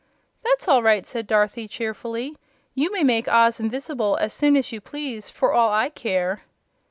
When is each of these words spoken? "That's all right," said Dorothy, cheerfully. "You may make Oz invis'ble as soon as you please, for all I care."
"That's 0.43 0.67
all 0.67 0.81
right," 0.81 1.05
said 1.05 1.27
Dorothy, 1.27 1.67
cheerfully. 1.67 2.35
"You 2.73 2.91
may 2.91 3.03
make 3.03 3.27
Oz 3.27 3.59
invis'ble 3.59 4.17
as 4.19 4.33
soon 4.33 4.57
as 4.57 4.71
you 4.71 4.81
please, 4.81 5.29
for 5.29 5.53
all 5.53 5.71
I 5.71 5.89
care." 5.89 6.41